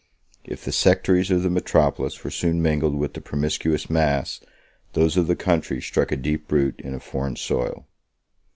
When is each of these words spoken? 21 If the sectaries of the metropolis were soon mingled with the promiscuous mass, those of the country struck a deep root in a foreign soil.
21 0.45 0.53
If 0.55 0.65
the 0.65 0.71
sectaries 0.71 1.29
of 1.29 1.43
the 1.43 1.49
metropolis 1.51 2.23
were 2.23 2.31
soon 2.31 2.59
mingled 2.59 2.95
with 2.95 3.13
the 3.13 3.21
promiscuous 3.21 3.87
mass, 3.87 4.41
those 4.93 5.15
of 5.15 5.27
the 5.27 5.35
country 5.35 5.79
struck 5.79 6.11
a 6.11 6.17
deep 6.17 6.51
root 6.51 6.79
in 6.79 6.95
a 6.95 6.99
foreign 6.99 7.35
soil. 7.35 7.85